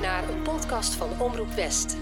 [0.00, 1.96] naar een podcast van Omroep West.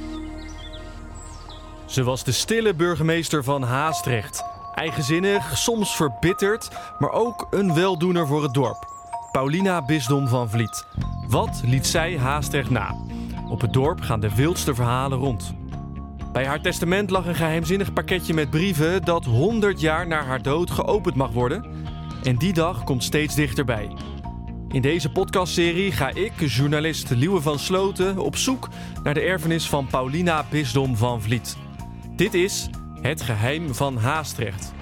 [1.86, 4.44] Ze was de stille burgemeester van Haastrecht.
[4.74, 8.86] Eigenzinnig, soms verbitterd, maar ook een weldoener voor het dorp.
[9.32, 10.86] Paulina Bisdom van Vliet.
[11.28, 12.94] Wat liet zij Haastrecht na?
[13.48, 15.54] Op het dorp gaan de wildste verhalen rond.
[16.32, 20.70] Bij haar testament lag een geheimzinnig pakketje met brieven dat 100 jaar na haar dood
[20.70, 21.64] geopend mag worden.
[22.22, 23.90] En die dag komt steeds dichterbij.
[24.72, 28.68] In deze podcastserie ga ik, journalist Liewe van Sloten, op zoek
[29.02, 31.56] naar de erfenis van Paulina Bisdom van Vliet.
[32.16, 32.68] Dit is
[33.00, 34.72] Het Geheim van Haastrecht.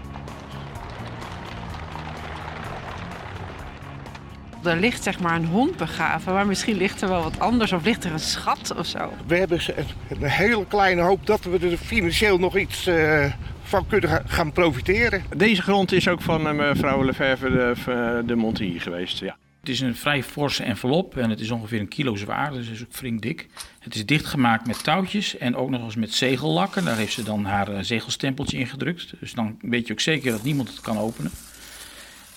[4.64, 7.84] Er ligt zeg maar een hond begraven, maar misschien ligt er wel wat anders of
[7.84, 9.12] ligt er een schat of zo.
[9.26, 9.60] We hebben
[10.08, 13.24] een hele kleine hoop dat we er financieel nog iets uh,
[13.62, 15.22] van kunnen gaan profiteren.
[15.36, 19.36] Deze grond is ook van uh, mevrouw Lefebvre de, de Montigny geweest, ja.
[19.60, 22.82] Het is een vrij forse envelop en het is ongeveer een kilo zwaar, dus is
[22.82, 23.46] ook flink dik.
[23.78, 26.84] Het is dichtgemaakt met touwtjes en ook nog eens met zegellakken.
[26.84, 29.12] Daar heeft ze dan haar zegelstempeltje in gedrukt.
[29.20, 31.30] Dus dan weet je ook zeker dat niemand het kan openen.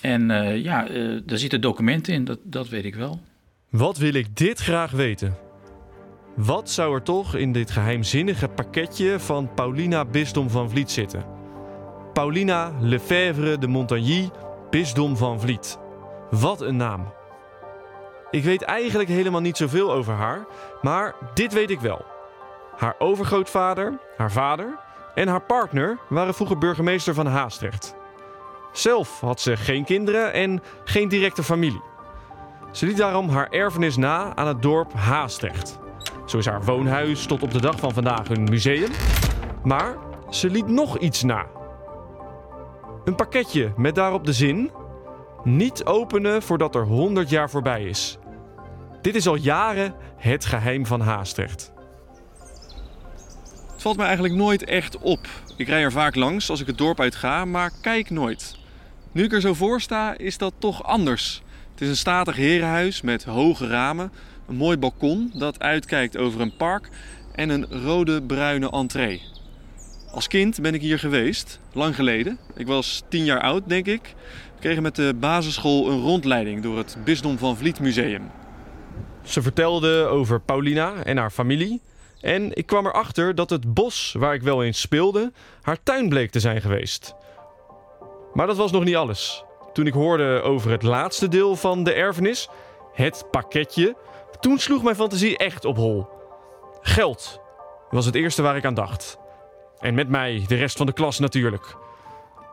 [0.00, 3.20] En uh, ja, uh, daar zitten documenten in, dat, dat weet ik wel.
[3.70, 5.36] Wat wil ik dit graag weten?
[6.36, 11.24] Wat zou er toch in dit geheimzinnige pakketje van Paulina Bisdom van Vliet zitten?
[12.12, 14.30] Paulina Lefebvre de Montagny,
[14.70, 15.78] Bisdom van Vliet.
[16.40, 17.12] Wat een naam.
[18.30, 20.46] Ik weet eigenlijk helemaal niet zoveel over haar,
[20.82, 22.04] maar dit weet ik wel.
[22.76, 24.78] Haar overgrootvader, haar vader
[25.14, 27.94] en haar partner waren vroeger burgemeester van Haastrecht.
[28.72, 31.82] Zelf had ze geen kinderen en geen directe familie.
[32.72, 35.78] Ze liet daarom haar erfenis na aan het dorp Haastrecht.
[36.26, 38.90] Zo is haar woonhuis tot op de dag van vandaag een museum.
[39.62, 39.96] Maar
[40.30, 41.46] ze liet nog iets na.
[43.04, 44.70] Een pakketje met daarop de zin:
[45.44, 48.18] niet openen voordat er 100 jaar voorbij is.
[49.02, 51.72] Dit is al jaren het geheim van Haastrecht.
[53.72, 55.26] Het valt mij eigenlijk nooit echt op.
[55.56, 58.58] Ik rij er vaak langs als ik het dorp uit ga, maar kijk nooit.
[59.12, 61.42] Nu ik er zo voor sta, is dat toch anders.
[61.70, 64.12] Het is een statig herenhuis met hoge ramen,
[64.48, 66.88] een mooi balkon dat uitkijkt over een park
[67.32, 69.22] en een rode-bruine entree.
[70.10, 72.38] Als kind ben ik hier geweest, lang geleden.
[72.56, 74.14] Ik was tien jaar oud, denk ik.
[74.64, 78.30] Kregen met de basisschool een rondleiding door het Bisdom van Vliet Museum.
[79.22, 81.82] Ze vertelde over Paulina en haar familie.
[82.20, 85.32] En ik kwam erachter dat het bos waar ik wel eens speelde,
[85.62, 87.14] haar tuin bleek te zijn geweest.
[88.34, 89.44] Maar dat was nog niet alles.
[89.72, 92.48] Toen ik hoorde over het laatste deel van de erfenis,
[92.92, 93.96] het pakketje,
[94.40, 96.06] toen sloeg mijn fantasie echt op hol.
[96.80, 97.40] Geld
[97.90, 99.18] was het eerste waar ik aan dacht.
[99.78, 101.76] En met mij de rest van de klas natuurlijk.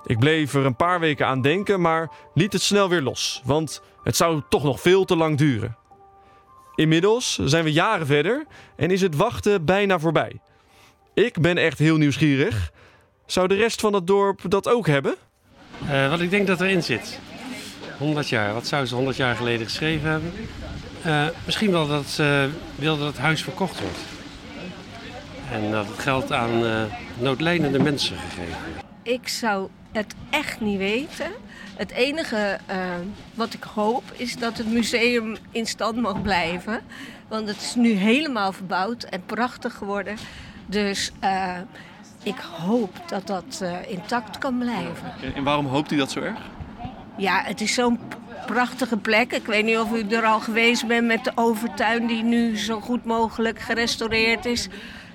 [0.05, 3.81] Ik bleef er een paar weken aan denken, maar liet het snel weer los, want
[4.03, 5.77] het zou toch nog veel te lang duren.
[6.75, 8.45] Inmiddels zijn we jaren verder
[8.75, 10.39] en is het wachten bijna voorbij.
[11.13, 12.71] Ik ben echt heel nieuwsgierig.
[13.25, 15.15] Zou de rest van het dorp dat ook hebben?
[15.83, 17.19] Uh, wat ik denk dat erin zit.
[17.97, 18.53] 100 jaar.
[18.53, 20.33] Wat zou ze 100 jaar geleden geschreven hebben?
[21.05, 23.99] Uh, misschien wel dat ze wilde dat het huis verkocht wordt.
[25.51, 26.83] En dat het geld aan uh,
[27.19, 28.57] noodlijnende mensen gegeven
[29.03, 31.31] Ik zou het echt niet weten.
[31.75, 32.59] Het enige
[33.33, 36.81] wat ik hoop is dat het museum in stand mag blijven.
[37.27, 40.17] Want het is nu helemaal verbouwd en prachtig geworden.
[40.65, 41.11] Dus
[42.23, 45.33] ik hoop dat dat uh, intact kan blijven.
[45.35, 46.39] En waarom hoopt u dat zo erg?
[47.17, 47.99] Ja, het is zo'n
[48.45, 49.33] prachtige plek.
[49.33, 52.79] Ik weet niet of u er al geweest bent met de overtuin die nu zo
[52.79, 54.67] goed mogelijk gerestaureerd is.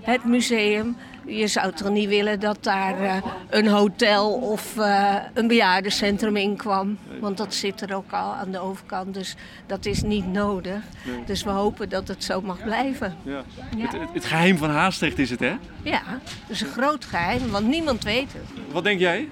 [0.03, 0.97] Het museum.
[1.26, 3.16] Je zou toch niet willen dat daar uh,
[3.50, 6.98] een hotel of uh, een bejaardencentrum in kwam.
[7.20, 9.14] Want dat zit er ook al aan de overkant.
[9.14, 9.34] Dus
[9.66, 10.82] dat is niet nodig.
[11.04, 11.25] Nee.
[11.25, 13.16] Dus we hopen dat het zo mag blijven.
[13.22, 13.42] Ja.
[13.76, 13.87] ja.
[13.87, 15.56] Het, het, geheim van Haastrecht is het, hè?
[15.82, 18.72] Ja, het is een groot geheim, want niemand weet het.
[18.72, 19.28] Wat denk jij?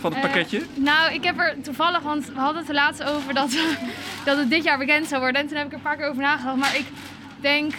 [0.00, 0.58] Van het pakketje?
[0.58, 3.50] Uh, nou, ik heb er toevallig, want we hadden het er laatst over dat,
[4.24, 5.40] dat het dit jaar bekend zou worden.
[5.40, 6.56] En toen heb ik er een paar keer over nagedacht.
[6.56, 6.86] Maar ik
[7.40, 7.74] denk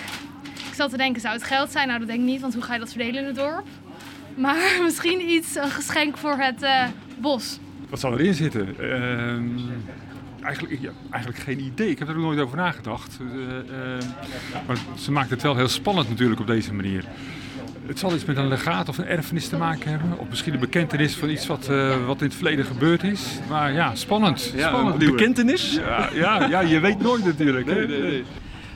[0.79, 1.87] zat te denken, zou het geld zijn?
[1.87, 3.67] Nou, dat denk ik niet, want hoe ga je dat verdelen in het dorp?
[4.35, 6.83] Maar misschien iets, een geschenk voor het uh,
[7.17, 7.59] bos.
[7.89, 8.75] Wat zal erin zitten?
[8.79, 11.89] Uh, eigenlijk, ja, eigenlijk geen idee.
[11.89, 13.19] Ik heb er ook nooit over nagedacht.
[13.21, 13.29] Uh,
[14.67, 17.05] maar ze maakt het wel heel spannend natuurlijk op deze manier.
[17.85, 20.19] Het zal iets met een legaat of een erfenis te maken hebben.
[20.19, 23.39] Of misschien een bekentenis van iets wat, uh, wat in het verleden gebeurd is.
[23.49, 24.51] Maar ja, spannend.
[24.55, 25.73] Ja, spannend een bekentenis?
[25.73, 27.65] Ja, ja, ja, je weet nooit natuurlijk.
[27.65, 28.23] Nee, nee, nee.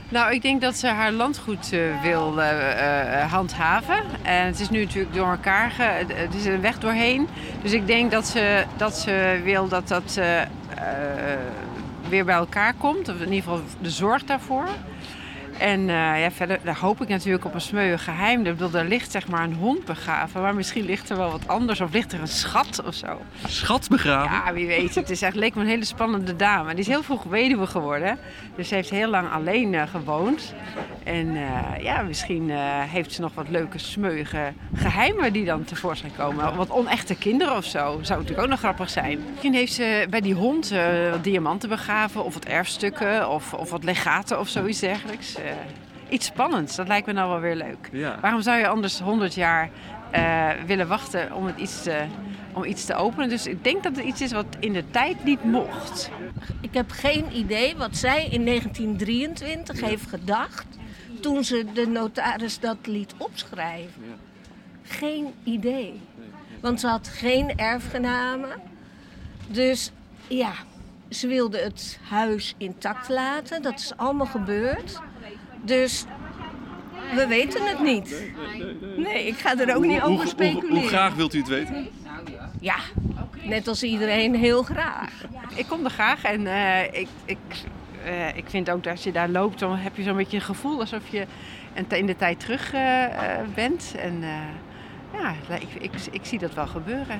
[0.08, 4.02] Nou, ik denk dat ze haar landgoed uh, wil uh, uh, handhaven.
[4.22, 5.82] En het is nu natuurlijk door elkaar, ge
[6.14, 7.28] het is een weg doorheen.
[7.62, 10.20] Dus ik denk dat ze, dat ze wil dat dat
[12.08, 13.08] weer bij elkaar komt.
[13.08, 14.68] Of in ieder geval de zorg daarvoor.
[15.58, 18.46] En eh, ja, verder daar hoop ik natuurlijk op een smeuig geheim.
[18.46, 21.48] Ik bedoel, er ligt zeg maar een hond begraven, maar misschien ligt er wel wat
[21.48, 21.80] anders.
[21.80, 23.20] Of ligt er een schat of zo.
[23.46, 24.36] Schat begraven?
[24.36, 24.94] Ja, wie weet.
[24.94, 26.70] Het is echt, leek me een hele spannende dame.
[26.70, 28.18] Die is heel vroeg weduwe geworden.
[28.56, 30.54] Dus ze heeft heel lang alleen eh, gewoond.
[31.04, 32.50] En eh, ja, misschien
[32.88, 36.56] heeft ze nog wat leuke smeuïge geheimen die dan tevoorschijn komen.
[36.56, 37.98] Wat onechte kinderen of zo.
[38.02, 39.20] Zou natuurlijk ook nog grappig zijn.
[39.30, 40.72] Misschien heeft ze bij die hond
[41.10, 42.24] wat diamanten begraven.
[42.24, 43.30] Of wat erfstukken.
[43.30, 45.36] Of, of wat legaten of zoiets dergelijks.
[45.44, 45.56] Eh,
[46.08, 46.76] iets spannends.
[46.76, 47.88] Dat lijkt me nou wel weer leuk.
[47.92, 48.18] Ja.
[48.20, 49.70] Waarom zou je anders 100 jaar
[50.10, 52.04] eh, willen wachten om, het iets te,
[52.52, 53.28] om iets te openen?
[53.28, 56.10] Dus ik denk dat het iets is wat in de tijd niet mocht.
[56.60, 60.66] Ik heb geen idee wat zij in 1923 heeft gedacht
[61.20, 64.02] toen ze de notaris dat liet opschrijven.
[64.82, 66.00] Geen idee.
[66.60, 68.60] Want ze had geen erfgenamen.
[69.46, 69.92] Dus
[70.28, 70.52] ja,
[71.10, 73.62] ze wilde het huis intact laten.
[73.62, 75.00] Dat is allemaal gebeurd.
[75.64, 76.04] Dus
[77.14, 78.22] we weten het niet.
[78.96, 80.76] Nee, ik ga er ook niet over speculeren.
[80.76, 81.88] hoe graag wilt u het weten?
[82.60, 82.76] Ja,
[83.42, 85.10] net als iedereen heel graag.
[85.54, 87.38] Ik kom er graag en eh, ik, ik,
[88.04, 90.42] eh, ik vind ook dat als je daar loopt, dan heb je zo'n beetje een
[90.42, 91.26] gevoel alsof je
[91.88, 93.94] in de tijd terug eh, eh, bent.
[93.98, 94.28] En eh,
[95.48, 97.18] ja, ik, ik, ik zie dat wel gebeuren.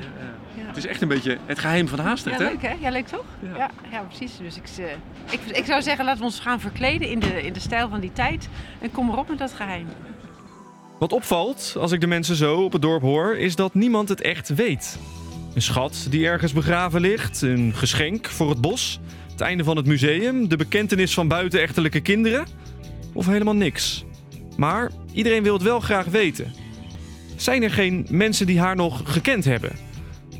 [0.56, 0.66] Ja.
[0.66, 2.50] Het is echt een beetje het geheim van Haastrecht, Ja, hè?
[2.50, 2.74] leuk hè?
[2.80, 3.24] Ja, leuk toch?
[3.56, 4.36] Ja, ja, precies.
[4.36, 4.84] Dus ik, eh,
[5.30, 8.00] ik, ik zou zeggen, laten we ons gaan verkleden in de, in de stijl van
[8.00, 8.48] die tijd.
[8.80, 9.86] En kom erop met dat geheim.
[10.98, 14.20] Wat opvalt als ik de mensen zo op het dorp hoor, is dat niemand het
[14.20, 14.98] echt weet.
[15.54, 19.00] Een schat die ergens begraven ligt, een geschenk voor het bos,
[19.30, 22.46] het einde van het museum, de bekentenis van buitenechtelijke kinderen
[23.12, 24.04] of helemaal niks.
[24.56, 26.63] Maar iedereen wil het wel graag weten.
[27.44, 29.70] Zijn er geen mensen die haar nog gekend hebben?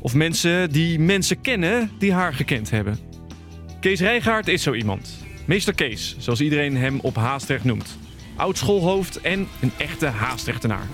[0.01, 2.99] Of mensen die mensen kennen die haar gekend hebben?
[3.79, 5.17] Kees Rijgaard is zo iemand.
[5.45, 7.97] Meester Kees, zoals iedereen hem op Haastrecht noemt.
[8.35, 10.87] Oud schoolhoofd en een echte Haastrechtenaar.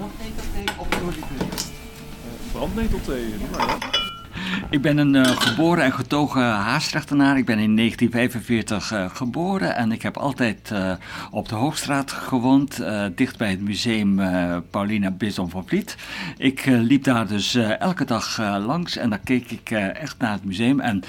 [2.51, 3.25] Brandnetelthee,
[4.69, 7.37] Ik ben een eh, geboren en getogen Haastrechtenaar.
[7.37, 10.91] Ik ben in 1945 eh, geboren en ik heb altijd eh,
[11.31, 12.83] op de Hoogstraat gewoond,
[13.15, 14.21] dicht bij het museum
[14.69, 15.95] Paulina Bisson van Vliet.
[16.37, 20.79] Ik liep daar dus elke dag langs en dan keek ik echt naar het museum.
[20.79, 21.03] En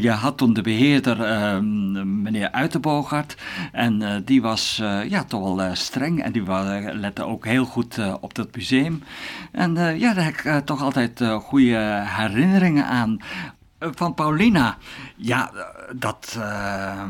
[0.00, 1.58] je had toen de beheerder, eh,
[2.04, 3.36] meneer Uitenbogart,
[3.72, 6.42] en die was ja, toch wel streng en die
[6.92, 9.02] lette ook heel goed op dat museum.
[9.52, 13.20] En ja, daar heb ik toch altijd goede herinneringen aan.
[13.78, 14.78] Eh, van Paulina,
[15.16, 15.64] ja, eh,
[15.96, 16.36] dat.
[16.38, 17.04] eh,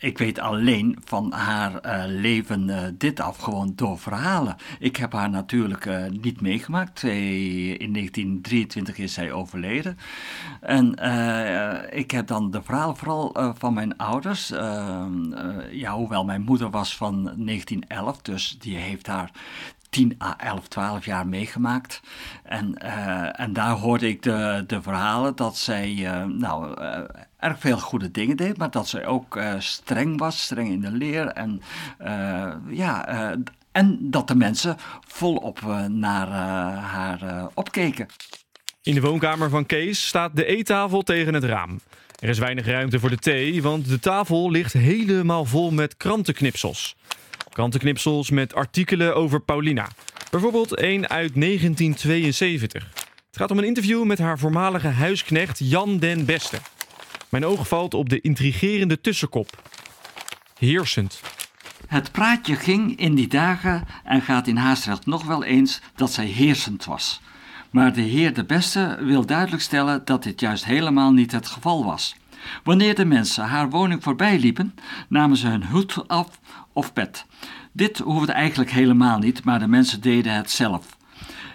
[0.00, 4.56] ik weet alleen van haar leven dit af, gewoon door verhalen.
[4.78, 5.88] Ik heb haar natuurlijk
[6.22, 7.02] niet meegemaakt.
[7.02, 9.98] In 1923 is zij overleden.
[10.60, 10.90] En
[11.90, 14.48] ik heb dan de verhalen vooral van mijn ouders.
[15.70, 19.30] Ja, hoewel mijn moeder was van 1911, dus die heeft haar
[19.90, 22.00] 10 à 11, 12 jaar meegemaakt.
[22.42, 27.00] En, eh, en daar hoorde ik de, de verhalen dat zij eh, nou, eh,
[27.38, 31.26] erg veel goede dingen deed, maar dat zij ook streng was, streng in de leer.
[31.26, 31.62] En,
[32.68, 33.06] ja,
[33.72, 34.76] en dat de mensen
[35.06, 36.28] volop naar
[36.78, 38.06] haar opkeken.
[38.82, 41.80] In de woonkamer van Kees staat de eettafel tegen het raam.
[42.18, 46.96] Er is weinig ruimte voor de thee, want de tafel ligt helemaal vol met krantenknipsels.
[47.58, 49.88] Krantenknipsels met artikelen over Paulina.
[50.30, 52.86] Bijvoorbeeld één uit 1972.
[53.26, 56.58] Het gaat om een interview met haar voormalige huisknecht Jan den Beste.
[57.28, 59.62] Mijn oog valt op de intrigerende tussenkop.
[60.58, 61.20] Heersend.
[61.86, 66.26] Het praatje ging in die dagen en gaat in Haastrecht nog wel eens dat zij
[66.26, 67.20] heersend was.
[67.70, 71.84] Maar de heer de Beste wil duidelijk stellen dat dit juist helemaal niet het geval
[71.84, 72.16] was.
[72.64, 74.74] Wanneer de mensen haar woning voorbij liepen,
[75.08, 76.40] namen ze hun hoed af
[76.78, 77.26] of pet.
[77.72, 80.96] Dit hoefde eigenlijk helemaal niet, maar de mensen deden het zelf.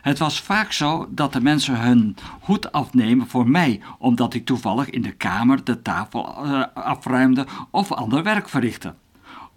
[0.01, 4.89] Het was vaak zo dat de mensen hun hoed afnemen voor mij, omdat ik toevallig
[4.89, 8.93] in de kamer de tafel eh, afruimde of ander werk verrichtte.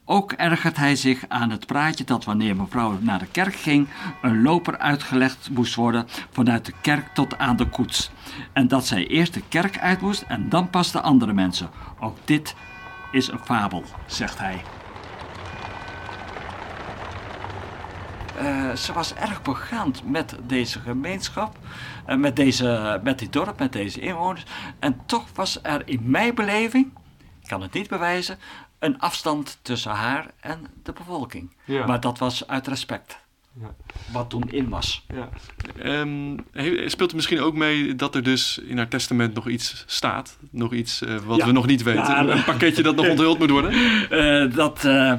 [0.05, 3.89] Ook ergert hij zich aan het praatje dat wanneer mevrouw naar de kerk ging,
[4.23, 8.11] een loper uitgelegd moest worden vanuit de kerk tot aan de koets.
[8.53, 11.71] En dat zij eerst de kerk uit moest en dan pas de andere mensen.
[12.01, 12.55] Ook dit
[13.13, 14.76] is een fabel, zegt hij.
[18.37, 21.59] Eh, ze was erg begaand met deze gemeenschap,
[22.07, 24.45] en met, deze, met dit dorp, met deze inwoners.
[24.79, 26.93] En toch was er in mijn beleving,
[27.43, 28.39] ik kan het niet bewijzen,
[28.79, 31.57] een afstand tussen haar en de bevolking.
[31.65, 31.87] Ja.
[31.87, 33.19] Maar dat was uit respect.
[34.13, 35.05] Wat toen in was.
[35.15, 35.29] Ja.
[35.83, 36.37] Ehm,
[36.87, 40.37] speelt het misschien ook mee dat er dus in haar testament nog iets staat?
[40.51, 41.47] Nog iets eh, wat Ja.
[41.47, 42.03] we nog niet weten?
[42.03, 43.75] Ja, een pakketje dat nog onthuld moet worden?
[44.11, 45.13] Eh, dat, eh,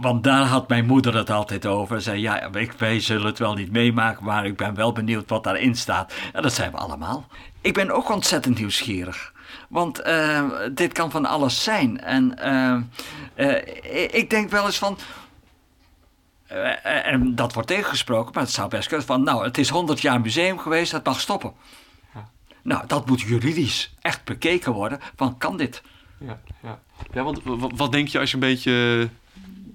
[0.00, 1.96] want daar had mijn moeder het altijd over.
[1.96, 5.28] Ze zei, ja, ik, wij zullen het wel niet meemaken, maar ik ben wel benieuwd
[5.28, 6.12] wat daarin staat.
[6.32, 7.26] En dat zijn we allemaal.
[7.60, 9.32] Ik ben ook ontzettend nieuwsgierig.
[9.68, 10.02] Want
[10.72, 12.00] dit kan van alles zijn.
[12.00, 12.38] En
[14.10, 14.98] ik denk wel eens van...
[16.52, 19.22] eh, en dat wordt tegengesproken, maar het zou best kunnen van...
[19.22, 21.52] Nou, het is 100 jaar museum geweest, het mag stoppen.
[22.62, 25.00] Nou, dat moet juridisch echt bekeken worden.
[25.16, 25.82] Van, kan dit?
[26.18, 26.78] Ja, ja.
[27.12, 27.40] ja want
[27.76, 29.08] wat denk je als je een beetje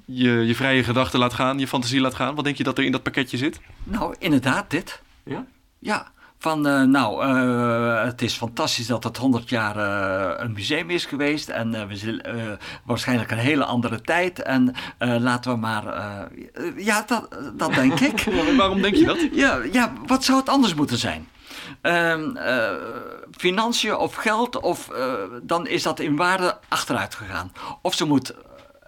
[0.06, 2.36] je, je vrije gedachten laat gaan, je fantasie laat gaan?
[2.36, 3.60] Wat denk je dat er in dat pakketje zit?
[3.84, 5.02] Nou, inderdaad, dit.
[5.24, 5.46] Ja?
[5.80, 10.90] Ja, van eh, nou, eh, het is fantastisch dat het 100 jaar eh, een museum
[10.90, 11.50] is geweest.
[11.50, 14.42] En we zullen waarschijnlijk een hele andere tijd.
[14.42, 15.84] En laten we maar.
[16.76, 18.24] ja, dat, dat denk ik.
[18.58, 19.18] Waarom denk je dat?
[19.32, 21.28] Ja, ja, wat zou het anders moeten zijn?
[21.82, 22.70] Ehm, eh,
[23.32, 24.90] financiën of geld, of
[25.44, 27.52] dan is dat in waarde achteruit gegaan.
[27.82, 28.34] Of ze moet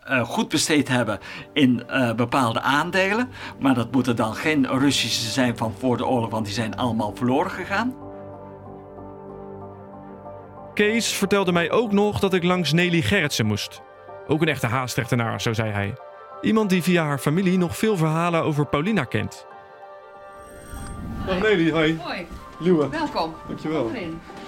[0.09, 1.19] eh, goed besteed hebben
[1.53, 3.29] in eh, bepaalde aandelen.
[3.59, 7.15] Maar dat moeten dan geen Russische zijn van voor de oorlog, want die zijn allemaal
[7.15, 7.95] verloren gegaan.
[10.73, 13.81] Kees vertelde mij ook nog dat ik langs Nelly Gerritsen moest.
[14.27, 15.93] Ook een echte haastrechtenaar, zo zei hij.
[16.41, 19.47] Iemand die via haar familie nog veel verhalen over Paulina kent.
[21.25, 21.99] Dag Nelly, hoi.
[22.03, 22.27] Hoi.
[22.59, 22.89] Luwe.
[22.89, 23.33] Welkom.
[23.47, 23.91] Dankjewel.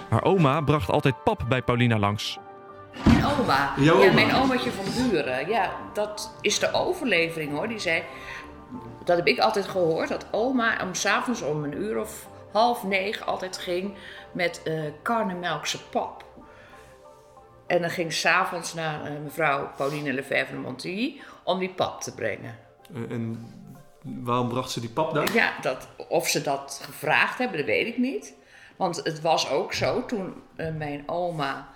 [0.10, 2.39] Haar oma bracht altijd pap bij Paulina langs.
[3.05, 3.74] Mijn oma.
[3.77, 4.13] Jouw Ja, oma?
[4.13, 5.48] mijn omaatje van buren.
[5.50, 7.67] Ja, dat is de overlevering hoor.
[7.67, 8.03] Die zei,
[9.03, 13.25] dat heb ik altijd gehoord, dat oma om s'avonds om een uur of half negen
[13.25, 13.93] altijd ging
[14.31, 16.25] met eh karnemelkse pap.
[17.67, 22.13] En dan ging s'avonds naar eh, mevrouw Pauline Lefebvre de Montilly om die pap te
[22.15, 22.57] brengen.
[23.10, 23.45] En
[24.03, 25.33] waarom bracht ze die pap daar?
[25.33, 28.33] Ja, dat, of ze dat gevraagd hebben, dat weet ik niet.
[28.75, 31.67] Want het was ook zo, toen eh, mijn oma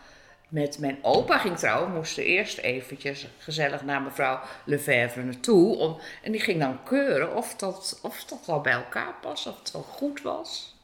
[0.55, 5.75] met mijn opa ging trouwen, moesten eerst eventjes gezellig naar mevrouw Lefebvre naartoe.
[5.75, 9.59] Om, en die ging dan keuren of dat, of dat wel bij elkaar past, of
[9.59, 10.75] het wel goed was.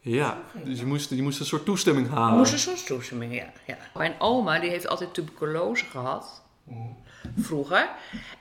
[0.00, 2.38] Ja, dus je moest, je moest een soort toestemming halen.
[2.38, 3.76] Moest een soort toestemming, ja, ja.
[3.94, 6.42] Mijn oma die heeft altijd tuberculose gehad,
[7.36, 7.88] vroeger.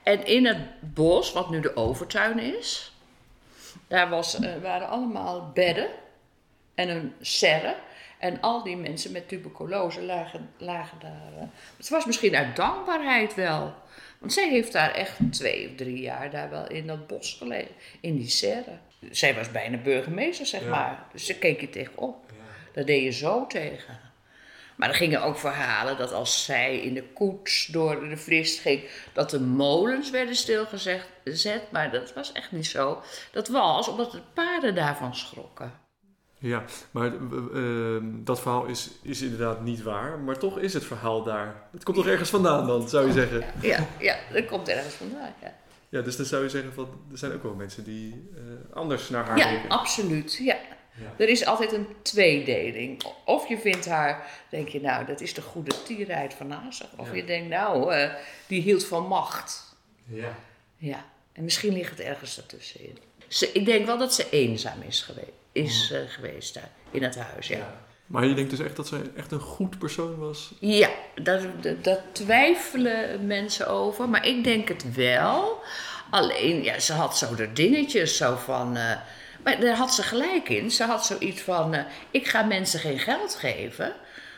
[0.04, 2.94] En in het bos, wat nu de overtuin is,
[3.88, 5.88] daar was, eh, waren allemaal bedden
[6.76, 7.76] en een serre.
[8.20, 11.34] En al die mensen met tuberculose lagen, lagen daar.
[11.38, 11.44] eh,
[11.78, 13.74] het was misschien uit dankbaarheid wel.
[14.20, 17.76] Want zij heeft daar echt twee of drie jaar daar wel in dat bos gelegen,
[18.02, 18.78] in die serre.
[19.12, 20.70] Zij was bijna burgemeester, zeg Ja.
[20.70, 21.06] maar.
[21.12, 22.32] Dus ze keek je tegenop.
[22.74, 24.00] Daar deed je zo tegen.
[24.76, 28.84] Maar er gingen ook verhalen dat als zij in de koets door de frist ging,
[29.14, 31.72] dat de molens werden stilgezet.
[31.72, 33.02] Maar dat was echt niet zo.
[33.32, 35.74] Dat was omdat de paarden daarvan schrokken.
[36.46, 40.20] Ja, maar eh, eh, dat verhaal is, is inderdaad niet waar.
[40.20, 41.68] Maar toch is het verhaal daar.
[41.72, 43.46] Het komt toch ergens vandaan dan, zou je zeggen?
[43.62, 45.34] Ja, ja dat komt ergens vandaan.
[45.42, 45.54] Ja,
[45.90, 49.10] Ja, dus dan zou je zeggen van, er zijn ook wel mensen die eh, anders
[49.10, 49.70] naar haar ja kijken.
[49.70, 50.36] absoluut.
[50.42, 50.58] Ja.
[51.18, 53.04] Er is altijd een tweedeling.
[53.26, 56.88] Of je vindt haar, denk je nou, dat is de goede tierheid van Nazar.
[56.98, 58.14] Of je denkt nou, eh,
[58.48, 59.76] die hield van macht.
[60.06, 60.36] Ja.
[60.78, 62.98] Ja, en misschien ligt het ergens daartussenin.
[63.28, 67.16] Ze, ik denk wel dat ze eenzaam is, geweest, is eh, geweest daar in het
[67.20, 67.84] huis, ja.
[68.08, 70.52] Maar je denkt dus echt dat zij echt een goed persoon was?
[70.60, 70.90] Ja,
[71.22, 75.62] daar, daar- daar twijfelen mensen over, maar ik denk het wel.
[76.10, 78.76] Alleen, ja, ze had zo de dingetjes zo van...
[78.78, 78.92] eh,
[79.44, 80.72] maar daar had ze gelijk in.
[80.72, 83.94] Ze had zoiets van, eh, ik ga mensen geen geld geven...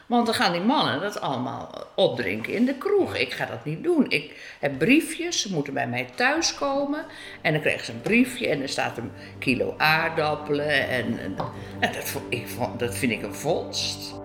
[0.08, 3.16] Want dan gaan die mannen dat allemaal opdrinken in de kroeg.
[3.16, 4.06] Ik ga dat niet doen.
[4.10, 7.06] Ik heb briefjes, ze moeten bij mij thuiskomen.
[7.42, 10.90] En dan krijgen ze een briefje en er staat een kilo aardappelen.
[10.90, 11.38] En, en,
[11.80, 12.48] en dat, ik
[12.78, 14.16] dat vind ik een vondst.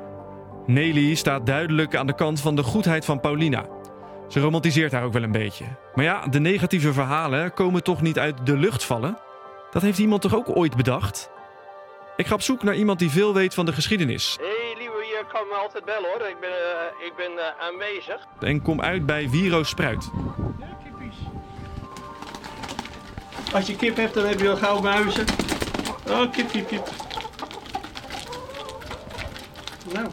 [0.67, 3.67] Nelly staat duidelijk aan de kant van de goedheid van Paulina.
[4.29, 5.65] Ze romantiseert haar ook wel een beetje.
[5.95, 9.19] Maar ja, de negatieve verhalen komen toch niet uit de lucht vallen?
[9.71, 11.31] Dat heeft iemand toch ook ooit bedacht?
[12.17, 14.39] Ik ga op zoek naar iemand die veel weet van de geschiedenis.
[15.33, 16.29] Kan me altijd bellen hoor.
[16.29, 18.27] Ik ben, eh, ik ben eh, aanwezig.
[18.41, 20.11] En kom uit bij Wiro Spruit.
[23.53, 25.25] Als je kip hebt, dan heb je al gauw muizen.
[26.09, 26.89] Oh, kip, kip, kip.
[29.93, 30.09] Nou.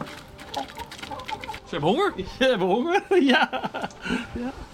[1.64, 2.12] Ze hebben honger?
[2.38, 3.02] Ze hebben honger,
[3.34, 3.70] ja.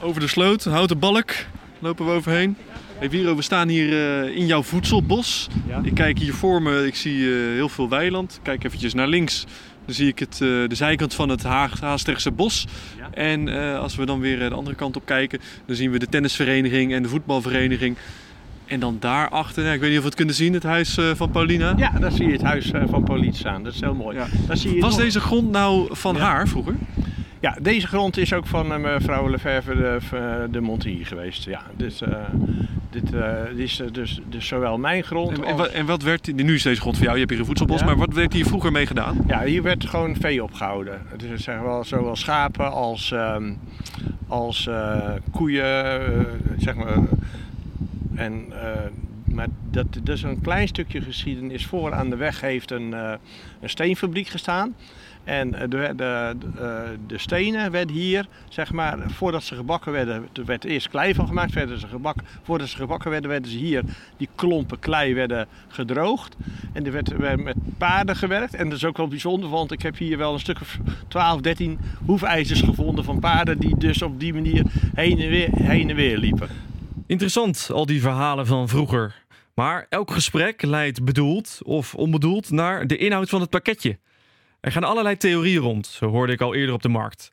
[0.00, 1.34] Over de sloot, houten balk,
[1.78, 2.56] lopen we overheen.
[2.98, 5.48] Hey Wiro, we staan hier eh, in jouw voedselbos.
[5.82, 8.34] Ik kijk hier voor me, ik zie eh, heel veel weiland.
[8.34, 9.44] Ik Kijk eventjes naar links,
[9.86, 12.66] dan zie ik het, eh, de zijkant van het Haag Haastrechtse bos.
[13.10, 15.98] En eh, als we dan weer eh, de andere kant op kijken, dan zien we
[15.98, 17.96] de tennisvereniging en de voetbalvereniging.
[18.66, 21.30] En dan daarachter, ja, ik weet niet of we het kunnen zien, het huis van
[21.30, 21.74] Paulina.
[21.76, 23.62] Ja, daar zie je het huis van Pauline staan.
[23.62, 24.18] Dat is heel mooi.
[24.46, 26.74] Daar zie je Was nog- deze grond nou van haar vroeger?
[27.40, 29.74] Ja, deze grond is ook van mevrouw Lefebvre
[30.10, 31.44] de, de Montier geweest.
[31.44, 32.02] Ja, dus,
[32.90, 35.50] dit eh, dit is eh, dus, dus zowel mijn grond En, als...
[35.50, 37.46] en, wat, en wat werd, nu is deze grond voor jou, je hebt hier een
[37.46, 37.86] voedselbos, Ja.
[37.86, 39.24] maar wat werd hier vroeger mee gedaan?
[39.26, 41.02] Ja, hier werd gewoon vee opgehouden.
[41.16, 43.52] Dus zeg wel, zowel schapen als, ehm,
[44.26, 46.26] als eh, koeien,
[46.58, 46.98] zeg maar.
[48.14, 48.44] En,
[49.24, 51.66] maar dat, dat is een klein stukje geschiedenis.
[51.66, 53.18] Voor aan de weg heeft een, een
[53.68, 54.74] steenfabriek gestaan.
[55.26, 60.28] En eh, de, de, eh, de stenen werden hier, zeg maar, voordat ze gebakken werden,
[60.32, 61.86] er werd eerst klei van gemaakt, werden ze.
[62.42, 63.82] Voordat ze gebakken werden, werden ze hier,
[64.16, 66.36] die klompen klei werden gedroogd.
[66.72, 68.54] En er werd, werd met paarden gewerkt.
[68.54, 70.78] En dat is ook wel bijzonder, want ik heb hier wel een stuk of
[71.08, 74.64] 12, 13 hoefijzers gevonden van paarden die dus op die manier
[74.94, 76.48] heen en weer, heen en weer liepen.
[77.06, 79.24] Interessant, al die verhalen van vroeger.
[79.54, 83.98] Maar elk gesprek leidt bedoeld of onbedoeld naar de inhoud van het pakketje.
[84.66, 87.32] Er gaan allerlei theorieën rond, zo hoorde ik al eerder op de markt.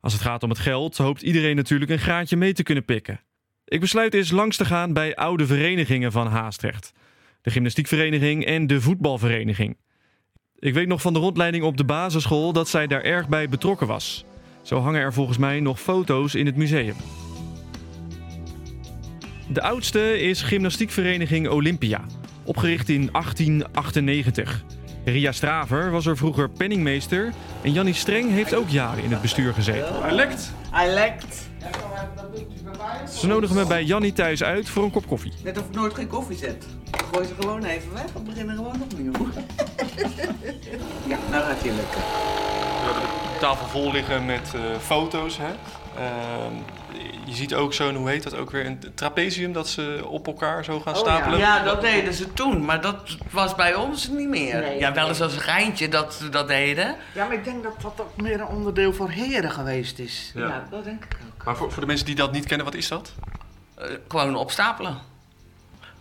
[0.00, 3.20] Als het gaat om het geld, hoopt iedereen natuurlijk een graantje mee te kunnen pikken.
[3.64, 6.92] Ik besluit eens langs te gaan bij oude verenigingen van Haastrecht.
[7.40, 9.76] De gymnastiekvereniging en de voetbalvereniging.
[10.58, 13.86] Ik weet nog van de rondleiding op de basisschool dat zij daar erg bij betrokken
[13.86, 14.24] was.
[14.62, 16.96] Zo hangen er volgens mij nog foto's in het museum.
[19.48, 22.04] De oudste is gymnastiekvereniging Olympia,
[22.44, 24.73] opgericht in 1898.
[25.04, 27.32] Ria Straver was er vroeger penningmeester
[27.62, 30.02] en Jannie Streng heeft ook jaren in het bestuur gezeten.
[30.02, 30.52] Hij lekt.
[30.70, 31.48] Hij lekt.
[33.18, 35.32] Ze nodigen me bij Jannie thuis uit voor een kop koffie.
[35.44, 36.64] Net of ik nooit geen koffie zet.
[37.12, 39.12] Gooi ze gewoon even weg en beginnen gewoon opnieuw.
[41.12, 42.00] ja, nou gaat hij lukken.
[42.00, 45.38] We hebben de tafel vol liggen met eh, foto's.
[45.38, 45.52] Hè?
[45.96, 46.52] Ehm,
[47.34, 50.64] je ziet ook zo'n, hoe heet dat ook weer, een trapezium dat ze op elkaar
[50.64, 51.38] zo gaan stapelen.
[51.38, 54.60] Ja, dat deden ze toen, maar dat was bij ons niet meer.
[54.60, 56.96] Nee, ja, wel eens als een geintje dat ze dat deden.
[57.12, 60.32] Ja, maar ik denk dat dat ook meer een onderdeel voor heren geweest is.
[60.34, 60.66] Ja.
[60.70, 61.44] dat denk ik ook.
[61.44, 63.12] Maar voor, voor de mensen die dat niet kennen, wat is dat?
[63.74, 64.98] Eh, gewoon opstapelen.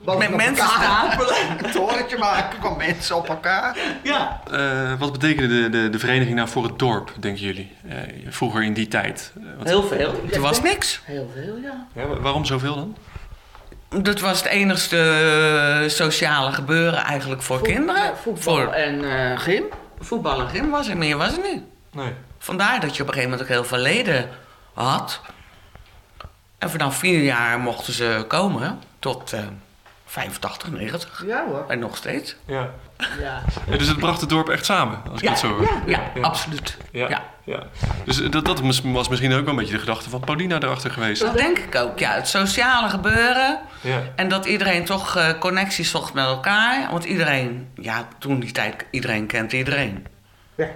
[0.05, 1.35] Met mensen stapelen.
[1.63, 3.77] Een torentje maken van mensen op elkaar.
[4.03, 4.41] Ja.
[4.51, 7.71] Eh, wat betekende de, de, de vereniging nou voor het dorp, denken jullie?
[7.89, 7.95] Eh,
[8.29, 9.31] vroeger in die tijd.
[9.37, 10.21] Eh, wat- Heel veel.
[10.31, 11.01] Er was niks.
[11.05, 11.87] Heel veel, ja.
[11.93, 12.97] Ja, wa- waarom zoveel dan?
[14.03, 18.17] Dat was het enigste sociale gebeuren eigenlijk voor kinderen.
[18.17, 19.63] voetbal en eh, gym.
[19.99, 21.61] Voetbal en gym was er, meer was er niet.
[21.91, 22.11] Nee.
[22.39, 24.29] Vandaar dat je op een gegeven moment ook heel veel leden
[24.73, 25.21] had.
[26.57, 29.39] En vanaf vier jaar mochten ze komen tot eh
[30.13, 31.23] 85, 90.
[31.27, 31.65] Ja hoor.
[31.67, 32.35] En nog steeds.
[32.45, 32.69] Ja.
[33.19, 33.41] Ja.
[33.67, 35.67] Ja, dus het bracht het dorp echt samen, als ik Ja, dat zo hoor.
[35.85, 36.77] ja, ja, absoluut.
[36.91, 37.23] Ja, Ja.
[37.43, 37.63] ja.
[38.05, 40.91] Dus eh, dat, dat was misschien ook wel een beetje de gedachte van Paulina erachter
[40.91, 41.21] geweest.
[41.21, 42.11] Dat denk ik ook, ja.
[42.11, 43.59] Het sociale gebeuren.
[43.81, 44.01] Ja.
[44.15, 46.91] En dat iedereen toch eh, connecties zocht met elkaar.
[46.91, 50.07] Want iedereen, ja, toen die tijd, iedereen kent iedereen.
[50.55, 50.67] Ja.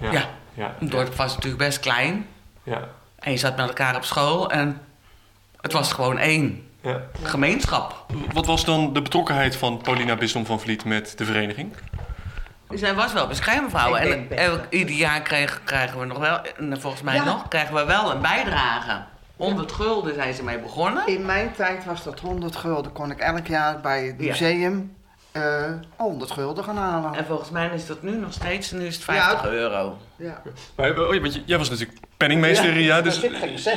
[0.00, 0.12] Ja.
[0.12, 0.22] Ja.
[0.54, 0.74] Ja.
[0.78, 2.26] Het dorp was natuurlijk best klein.
[2.62, 2.88] Ja.
[3.18, 4.80] En je zat met elkaar op school en
[5.60, 7.00] het was gewoon één Ja.
[7.22, 8.04] gemeenschap.
[8.32, 11.72] Wat was dan de betrokkenheid van Paulina Bisdom van Vliet met de vereniging?
[12.74, 13.94] Zij was wel beschermvrouw.
[13.94, 17.24] En elk, ieder jaar krijgen, krijgen we nog wel, en volgens mij Ja.
[17.24, 19.02] nog, krijgen we wel een bijdrage.
[19.36, 21.06] 100 gulden zijn ze mee begonnen.
[21.06, 22.92] In mijn tijd was dat 100 gulden.
[22.92, 24.26] Kon ik elk jaar bij het Ja.
[24.28, 24.96] museum
[25.32, 25.42] eh
[25.96, 27.14] 100 gulden gaan halen.
[27.14, 29.98] En volgens mij is dat nu nog steeds, nu is het 50 euro.
[30.16, 30.42] Ja.
[30.76, 31.14] Maar, oh
[31.46, 33.20] jij was natuurlijk penningmeester, Ja, Dus,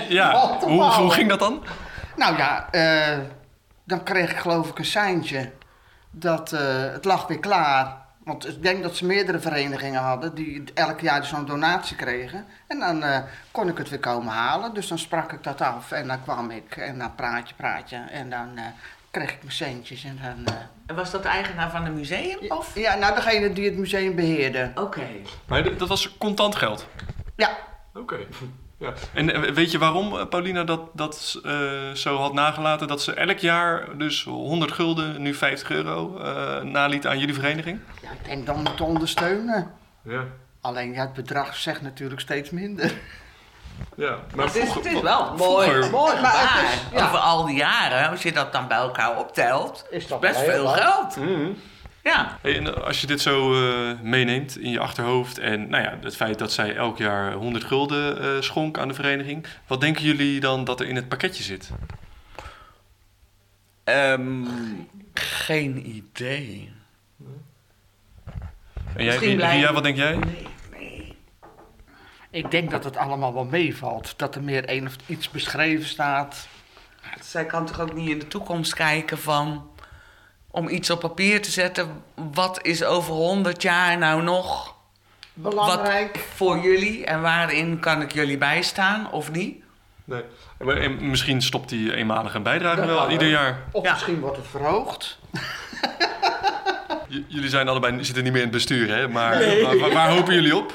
[0.09, 1.63] ja, hoe, ging dat dan?
[2.17, 3.17] Nou ja, eh,
[3.83, 5.51] dan kreeg ik geloof ik een seintje
[6.11, 8.03] dat eh, het lag weer klaar.
[8.23, 12.45] Want ik denk dat ze meerdere verenigingen hadden die elk jaar dus zo'n donatie kregen.
[12.67, 13.19] En dan eh,
[13.51, 14.73] kon ik het weer komen halen.
[14.73, 17.97] Dus dan sprak ik dat af en dan kwam ik en dan praatje, praatje.
[17.97, 18.63] En dan eh,
[19.11, 20.55] kreeg ik mijn centjes en dan...
[20.55, 22.37] eh, En was dat de eigenaar van het museum?
[22.51, 22.75] Of?
[22.75, 24.71] ja, nou degene die het museum beheerde.
[24.75, 25.07] Oké.
[25.47, 26.87] Maar dat was contant geld?
[27.35, 27.49] Ja.
[27.93, 28.17] Oké.
[28.85, 28.93] Ja.
[29.13, 31.51] En eh, weet je waarom eh, Paulina dat, dat eh,
[31.93, 32.87] zo had nagelaten?
[32.87, 37.79] Dat ze elk jaar dus 100 gulden, nu 50 euro, eh, naliet aan jullie vereniging?
[38.01, 39.71] Ja, ik denk dan te ondersteunen.
[40.03, 40.23] Ja.
[40.61, 42.93] Alleen ja, het bedrag zegt natuurlijk steeds minder.
[43.95, 46.63] Ja, Maar het is, het is wel vroeger- mooi, mooi Maar het gebaar.
[46.73, 47.05] is- ja.
[47.05, 50.67] Over al die jaren, als je dat dan bij elkaar optelt, is dat best veel
[50.67, 51.15] geld.
[51.15, 51.49] Mhm.
[52.05, 52.39] Ja.
[52.41, 56.15] Hey, en als je dit zo eh, meeneemt in je achterhoofd en nou ja, het
[56.15, 60.39] feit dat zij elk jaar 100 gulden eh, schonk aan de vereniging, wat denken jullie
[60.39, 61.69] dan dat er in het pakketje zit?
[63.83, 64.43] Ehm,
[65.13, 66.71] geen idee.
[68.95, 70.19] En jij, Misschien Ria, blijven- wat denk jij?
[72.29, 74.13] Ik denk dat het allemaal wel meevalt.
[74.17, 76.47] Dat er meer één of iets beschreven staat.
[77.21, 79.69] Zij kan toch ook niet in de toekomst kijken van...
[80.55, 82.03] om iets op papier te zetten.
[82.33, 84.73] Wat is over 100 jaar nou nog...
[85.33, 86.13] Belangrijk.
[86.15, 89.63] Wat voor jullie en waarin kan ik jullie bijstaan of niet?
[90.03, 90.23] Nee.
[90.57, 93.57] En misschien stopt die eenmalige bijdrage wel ieder jaar.
[93.71, 95.19] Of misschien wordt het verhoogd.
[97.07, 99.07] J- jullie zijn allebei, zitten niet meer in het bestuur, hè?
[99.07, 99.63] Maar Nee.
[99.63, 100.73] waar, waar- waar hopen jullie op?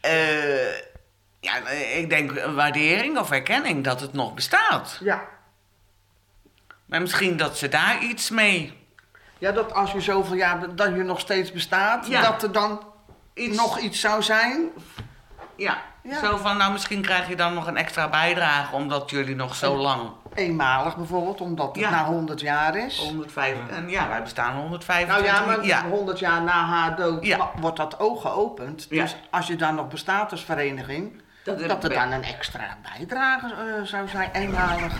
[0.00, 0.72] Eh,
[1.40, 4.98] ja, eh, ik denk waardering of erkenning dat het nog bestaat.
[5.02, 5.22] Ja.
[6.86, 8.82] Maar misschien dat ze daar iets mee...
[9.38, 12.20] Ja, dat als je zoveel jaar dat je nog steeds bestaat, Ja.
[12.22, 12.82] dat er dan
[13.34, 14.68] nog iets zou zijn.
[15.56, 15.76] Ja,
[16.22, 19.76] zo van, nou misschien krijg je dan nog een extra bijdrage omdat jullie nog zo
[19.76, 20.10] lang...
[20.34, 21.90] Eenmalig bijvoorbeeld, omdat het Ja.
[21.90, 22.98] na 100 jaar is.
[22.98, 25.88] 105, en ja, wij bestaan 125 Nou ja, maar ja.
[25.88, 28.86] 100 jaar na haar dood wordt dat oog geopend.
[28.90, 29.02] Ja.
[29.02, 33.46] Dus als je dan nog bestaat als vereniging, Dat dat, er dan een extra bijdrage
[33.46, 34.92] eh, zou zijn, eenmalig.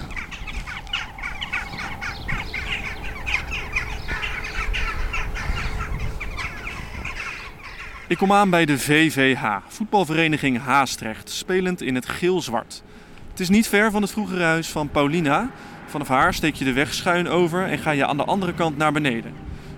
[8.09, 12.83] Ik kom aan bij de VVH, voetbalvereniging Haastrecht, spelend in het geel-zwart.
[13.31, 15.51] Het is niet ver van het vroegere huis van Paulina.
[15.87, 18.77] Vanaf haar steek je de weg schuin over en ga je aan de andere kant
[18.77, 19.33] naar beneden.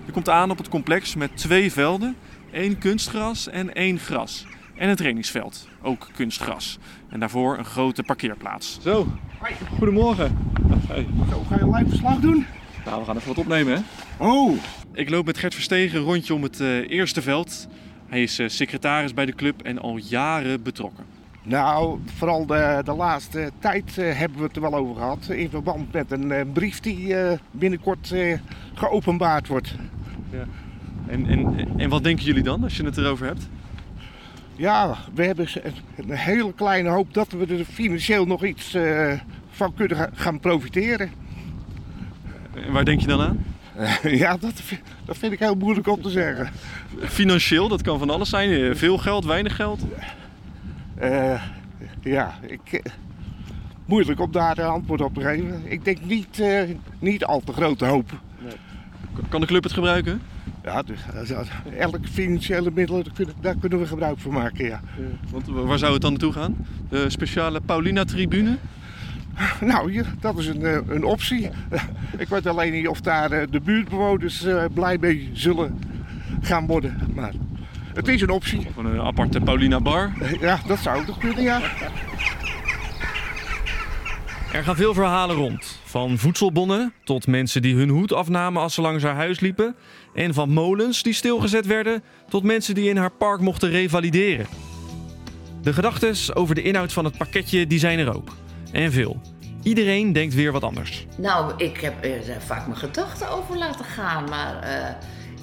[0.05, 2.15] Je komt aan op het complex met twee velden,
[2.51, 4.45] één kunstgras en één gras.
[4.75, 6.79] En een trainingsveld, ook kunstgras.
[7.09, 8.79] En daarvoor een grote parkeerplaats.
[8.81, 9.07] Zo,
[9.77, 10.37] goedemorgen.
[10.87, 11.07] Hey.
[11.29, 12.45] Zo, ga je een live verslag doen?
[12.85, 13.81] Nou, we gaan even wat opnemen, hè?
[14.25, 14.57] Oh.
[14.93, 17.67] Ik loop met Gert Verstegen rondje om het eh, eerste veld.
[18.07, 21.03] Hij is eh, secretaris bij de club en al jaren betrokken.
[21.43, 25.29] Nou, vooral de, de laatste tijd eh, hebben we het er wel over gehad.
[25.29, 28.37] In verband met een eh, brief die eh, binnenkort eh,
[28.73, 29.75] geopenbaard wordt.
[30.31, 30.43] Ja.
[31.07, 33.49] En, en, en wat denken jullie dan als je het erover hebt?
[34.55, 35.47] Ja, we hebben
[35.95, 39.13] een, hele kleine hoop dat we er financieel nog iets eh,
[39.49, 41.09] van kunnen ga- gaan profiteren.
[42.65, 43.45] En waar denk je dan aan?
[44.23, 44.53] ja, dat,
[45.05, 46.49] dat vind ik heel moeilijk om te zeggen.
[46.99, 48.49] Financieel, dat kan van alles zijn.
[48.49, 49.81] Eh, Veel geld, weinig geld.
[50.95, 51.41] Eh,
[52.01, 52.91] ja, ik, eh,
[53.85, 55.61] moeilijk om daar een antwoord op te geven.
[55.65, 56.41] Ik denk niet,
[56.99, 58.11] niet al te grote hoop.
[59.29, 60.21] Kan de club het gebruiken?
[60.63, 60.99] Ja, dus,
[61.77, 63.05] elke financiële middelen,
[63.41, 64.81] daar kunnen, we gebruik van maken, ja.
[65.29, 66.67] Want wa- waar zou het dan naartoe gaan?
[66.89, 68.57] De speciale Paulina-tribune?
[69.61, 71.49] Nou, hier, dat is een, eh, een optie.
[72.17, 75.79] Ik weet alleen niet of daar eh, de buurtbewoners eh, blij mee zullen
[76.41, 76.97] gaan worden.
[77.15, 77.33] Maar
[77.93, 78.67] het is een optie.
[78.67, 80.11] Of een aparte Paulina-bar?
[80.39, 81.61] Ja, dat zou toch kunnen, ja.
[84.53, 85.79] Er gaan veel verhalen rond.
[85.83, 89.75] Van voedselbonnen tot mensen die hun hoed afnamen als ze langs haar huis liepen.
[90.13, 94.45] En van molens die stilgezet werden tot mensen die in haar park mochten revalideren.
[95.61, 98.29] De gedachten over de inhoud van het pakketje die zijn er ook.
[98.71, 99.21] En veel.
[99.63, 101.05] Iedereen denkt weer wat anders.
[101.17, 104.29] Nou, ik heb er eh, vaak mijn gedachten over laten gaan.
[104.29, 104.93] Maar eh,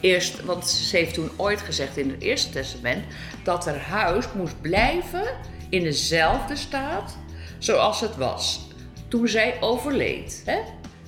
[0.00, 3.04] eerst, want ze heeft toen ooit gezegd in het Eerste Testament
[3.42, 5.24] dat haar huis moest blijven
[5.70, 7.16] in dezelfde staat
[7.58, 8.60] zoals het was
[9.08, 10.42] toen zij overleed.
[10.44, 10.58] Hè?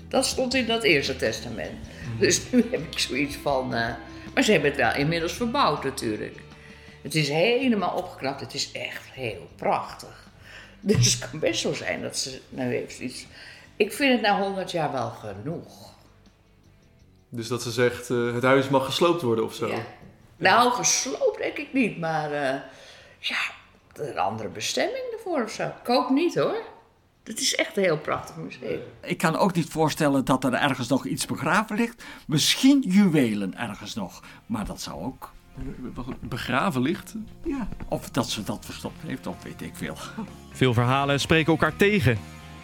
[0.09, 1.72] Dat stond in dat Eerste Testament.
[2.18, 3.74] Dus nu heb ik zoiets van.
[3.74, 3.88] eh,
[4.35, 6.37] maar ze hebben het wel inmiddels verbouwd natuurlijk.
[7.02, 8.40] Het is helemaal opgeknapt.
[8.40, 10.26] Het is echt heel prachtig.
[10.97, 13.27] Dus het kan best zo zijn dat ze nou heeft iets.
[13.77, 15.95] Ik vind het na 100 jaar wel genoeg.
[17.29, 19.71] Dus dat ze zegt, eh, het huis mag gesloopt worden of zo?
[20.37, 22.61] Nou, gesloopt denk ik niet, maar eh,
[23.19, 23.39] ja,
[23.95, 25.62] een andere bestemming ervoor of zo.
[25.62, 26.62] Ik hoop niet hoor.
[27.25, 28.81] Het is echt een heel prachtig museum.
[29.03, 32.05] Ik kan ook niet voorstellen dat er ergens nog iets begraven ligt.
[32.27, 34.23] Misschien juwelen ergens nog.
[34.47, 35.33] Maar dat zou ook.
[36.21, 37.14] Begraven ligt?
[37.45, 37.69] Ja.
[37.88, 39.97] Of dat ze dat verstopt heeft, of weet ik veel.
[40.53, 42.19] Veel verhalen spreken elkaar tegen.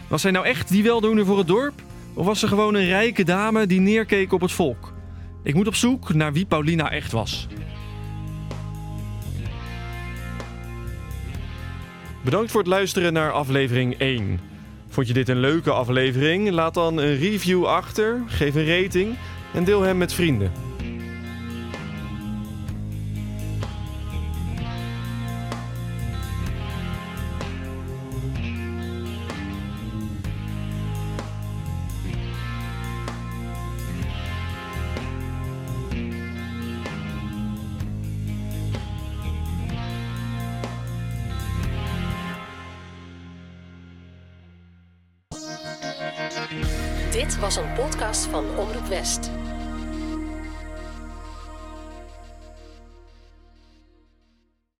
[0.07, 1.81] Was zij nou echt die weldoener voor het dorp?
[2.13, 4.93] Of was ze gewoon een rijke dame die neerkeek op het volk?
[5.43, 7.47] Ik moet op zoek naar wie Paulina echt was.
[12.23, 14.39] Bedankt voor het luisteren naar aflevering 1.
[14.87, 16.49] Vond je dit een leuke aflevering?
[16.49, 19.15] Laat dan een review achter, geef een rating
[19.53, 20.72] en deel hem met vrienden.